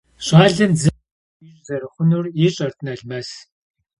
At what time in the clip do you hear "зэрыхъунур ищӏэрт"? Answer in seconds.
1.65-2.77